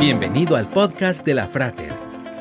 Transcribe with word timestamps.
Bienvenido 0.00 0.56
al 0.56 0.70
podcast 0.70 1.26
de 1.26 1.34
la 1.34 1.46
Frater, 1.46 1.92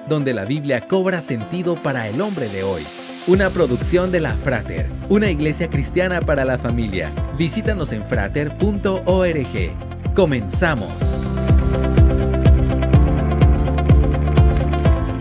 donde 0.07 0.33
la 0.33 0.45
Biblia 0.45 0.87
cobra 0.87 1.19
sentido 1.19 1.75
para 1.83 2.07
el 2.07 2.21
hombre 2.21 2.47
de 2.47 2.63
hoy. 2.63 2.87
Una 3.27 3.49
producción 3.49 4.13
de 4.13 4.21
la 4.21 4.33
Frater, 4.33 4.89
una 5.09 5.29
iglesia 5.29 5.69
cristiana 5.69 6.21
para 6.21 6.45
la 6.45 6.57
familia. 6.57 7.11
Visítanos 7.37 7.91
en 7.91 8.05
frater.org. 8.05 9.73
Comenzamos. 10.15 10.93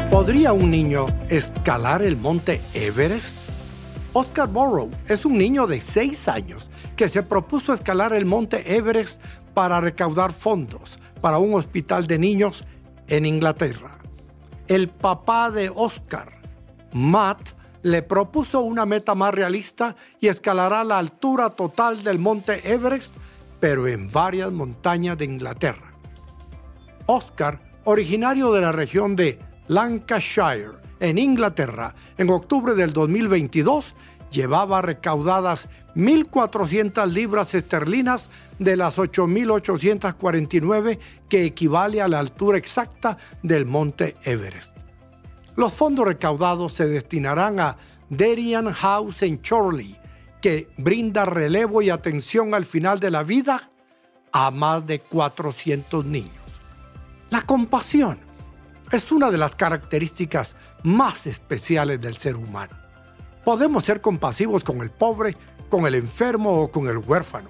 ¿Podría 0.09 0.52
un 0.52 0.70
niño 0.70 1.07
escalar 1.29 2.02
el 2.02 2.16
monte 2.16 2.61
Everest? 2.73 3.48
Oscar 4.14 4.48
Morrow 4.48 4.90
es 5.06 5.27
un 5.27 5.36
niño 5.36 5.66
de 5.66 5.80
6 5.80 6.29
años 6.29 6.70
que 6.96 7.09
se 7.09 7.22
propuso 7.22 7.74
escalar 7.74 8.12
el 8.14 8.24
monte 8.24 8.77
Everest 8.77 9.23
para 9.52 9.80
recaudar 9.80 10.32
fondos 10.32 10.98
para 11.20 11.38
un 11.38 11.54
hospital 11.54 12.06
de 12.06 12.18
niños 12.18 12.64
en 13.06 13.27
Inglaterra. 13.27 13.98
El 14.66 14.88
papá 14.88 15.50
de 15.50 15.70
Oscar, 15.74 16.33
Matt, 16.92 17.50
le 17.83 18.02
propuso 18.02 18.60
una 18.60 18.86
meta 18.86 19.14
más 19.14 19.34
realista 19.34 19.95
y 20.20 20.28
escalará 20.28 20.84
la 20.84 20.98
altura 20.98 21.50
total 21.50 22.02
del 22.02 22.19
monte 22.19 22.72
Everest, 22.72 23.14
pero 23.61 23.86
en 23.86 24.09
varias 24.09 24.50
montañas 24.50 25.19
de 25.19 25.27
Inglaterra. 25.27 25.92
Oscar, 27.06 27.61
originario 27.84 28.52
de 28.52 28.61
la 28.61 28.72
región 28.72 29.16
de 29.16 29.38
Lancashire, 29.69 30.88
en 31.01 31.19
Inglaterra, 31.19 31.95
en 32.16 32.30
octubre 32.30 32.75
del 32.75 32.93
2022, 32.93 33.95
llevaba 34.30 34.83
recaudadas 34.83 35.69
1.400 35.95 37.06
libras 37.06 37.55
esterlinas 37.55 38.29
de 38.59 38.77
las 38.77 38.98
8.849 38.98 40.98
que 41.29 41.45
equivale 41.45 42.03
a 42.03 42.09
la 42.09 42.19
altura 42.19 42.59
exacta 42.59 43.16
del 43.42 43.66
monte 43.66 44.16
Everest. 44.23 44.77
Los 45.56 45.75
fondos 45.75 46.06
recaudados 46.06 46.75
se 46.75 46.87
destinarán 46.87 47.59
a 47.59 47.77
Derian 48.11 48.70
House 48.72 49.22
en 49.22 49.42
Chorley, 49.42 49.98
que 50.41 50.69
brinda 50.77 51.25
relevo 51.25 51.83
y 51.83 51.91
atención 51.91 52.55
al 52.55 52.65
final 52.65 53.00
de 53.00 53.11
la 53.11 53.25
vida 53.25 53.70
a 54.33 54.50
más 54.50 54.87
de 54.87 55.00
400 55.00 56.05
niños. 56.05 56.33
La 57.31 57.42
compasión 57.42 58.28
es 58.92 59.12
una 59.12 59.31
de 59.31 59.39
las 59.39 59.55
características 59.55 60.56
más 60.83 61.27
especiales 61.27 62.00
del 62.00 62.17
ser 62.17 62.36
humano. 62.36 62.77
Podemos 63.44 63.84
ser 63.84 64.00
compasivos 64.00 64.64
con 64.64 64.81
el 64.81 64.91
pobre, 64.91 65.36
con 65.69 65.86
el 65.86 65.94
enfermo 65.94 66.62
o 66.62 66.70
con 66.70 66.86
el 66.89 66.98
huérfano. 66.98 67.48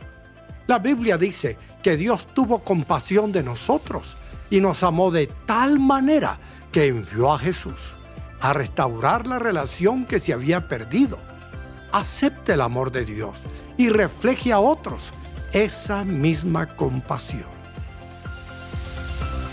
La 0.67 0.79
Biblia 0.79 1.17
dice 1.17 1.57
que 1.83 1.97
Dios 1.97 2.29
tuvo 2.35 2.61
compasión 2.61 3.33
de 3.33 3.43
nosotros 3.43 4.17
y 4.51 4.61
nos 4.61 4.83
amó 4.83 5.11
de 5.11 5.29
tal 5.47 5.79
manera 5.79 6.39
que 6.73 6.87
envió 6.87 7.33
a 7.33 7.39
Jesús 7.39 7.97
a 8.41 8.53
restaurar 8.53 9.27
la 9.27 9.39
relación 9.39 10.05
que 10.05 10.21
se 10.21 10.33
había 10.33 10.69
perdido. 10.69 11.19
Acepte 11.93 12.53
el 12.53 12.61
amor 12.61 12.93
de 12.93 13.05
Dios 13.05 13.43
y 13.77 13.89
refleje 13.89 14.53
a 14.53 14.61
otros 14.61 15.11
esa 15.53 16.05
misma 16.05 16.77
compasión. 16.77 17.58